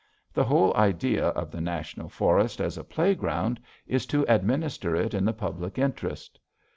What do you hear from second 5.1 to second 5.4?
in the